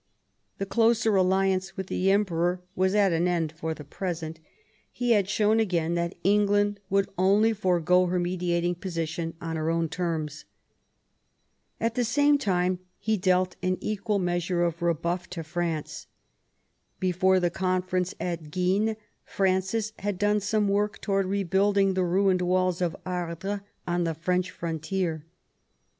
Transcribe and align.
The 0.57 0.65
closer 0.65 1.15
alliance 1.15 1.77
with 1.77 1.85
the 1.85 2.09
Emperor 2.09 2.63
was 2.75 2.95
at 2.95 3.13
an 3.13 3.27
end 3.27 3.51
for 3.51 3.75
the 3.75 3.83
present; 3.83 4.39
he 4.91 5.11
had 5.11 5.29
shown 5.29 5.59
again 5.59 5.93
that 5.93 6.15
England 6.23 6.79
would 6.89 7.07
only 7.19 7.53
forego 7.53 8.07
her 8.07 8.17
mediating 8.17 8.73
position 8.73 9.35
on 9.39 9.57
her 9.57 9.69
own 9.69 9.89
terms. 9.89 10.45
At 11.79 11.93
the 11.93 12.03
same 12.03 12.39
time 12.39 12.79
he 12.97 13.15
dealt 13.15 13.57
an 13.61 13.77
equal 13.79 14.17
measure 14.17 14.63
of 14.63 14.81
rebuff 14.81 15.29
to 15.29 15.43
France. 15.43 16.07
Before 16.99 17.39
the 17.39 17.51
conference 17.51 18.15
at 18.19 18.49
Guisnes 18.49 18.95
Francis 19.23 19.93
had 19.99 20.17
done 20.17 20.39
some 20.39 20.67
work 20.67 20.99
towards 20.99 21.27
rebuilding 21.27 21.93
the 21.93 22.03
ruined 22.03 22.41
walls 22.41 22.81
of 22.81 22.95
Ardres 23.05 23.59
on 23.87 24.05
the 24.05 24.15
French 24.15 24.49
frontier. 24.49 25.27